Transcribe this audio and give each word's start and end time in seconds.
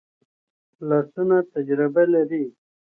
لاسونه 0.87 1.37
تجربه 1.53 2.03
لري 2.13 2.43